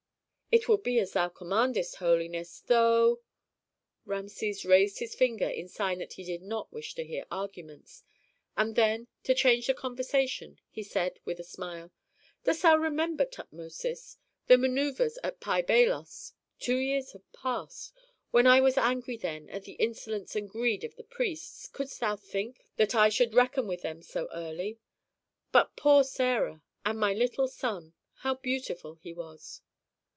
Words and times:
"It 0.53 0.67
will 0.67 0.79
be 0.79 0.99
as 0.99 1.13
thou 1.13 1.29
commandest, 1.29 1.95
holiness 1.95 2.59
though" 2.59 3.21
Rameses 4.05 4.65
raised 4.65 4.99
his 4.99 5.15
finger 5.15 5.47
in 5.47 5.69
sign 5.69 5.99
that 5.99 6.11
he 6.15 6.25
did 6.25 6.41
not 6.41 6.73
wish 6.73 6.93
to 6.95 7.05
hear 7.05 7.23
arguments. 7.31 8.03
And 8.57 8.75
then, 8.75 9.07
to 9.23 9.33
change 9.33 9.67
the 9.67 9.73
conversation, 9.73 10.59
he 10.69 10.83
said, 10.83 11.21
with 11.23 11.39
a 11.39 11.45
smile, 11.45 11.93
"Dost 12.43 12.63
thou 12.63 12.75
remember, 12.75 13.23
Tutmosis, 13.23 14.17
the 14.47 14.55
manœuvres 14.55 15.17
at 15.23 15.39
Pi 15.39 15.61
Bailos? 15.61 16.33
Two 16.59 16.75
years 16.75 17.13
have 17.13 17.31
passed. 17.31 17.93
When 18.31 18.45
I 18.45 18.59
was 18.59 18.77
angry 18.77 19.15
then 19.15 19.49
at 19.51 19.63
the 19.63 19.77
insolence 19.79 20.35
and 20.35 20.49
greed 20.49 20.83
of 20.83 20.97
the 20.97 21.05
priests, 21.05 21.69
couldst 21.69 22.01
thou 22.01 22.17
think 22.17 22.61
that 22.75 22.93
I 22.93 23.07
should 23.07 23.33
reckon 23.35 23.67
with 23.67 23.83
them 23.83 24.01
so 24.01 24.27
early? 24.33 24.79
But 25.53 25.77
poor 25.77 26.03
Sarah 26.03 26.61
and 26.85 26.99
my 26.99 27.13
little 27.13 27.47
son. 27.47 27.93
How 28.15 28.35
beautiful 28.35 28.95
he 28.95 29.13
was!" 29.13 29.61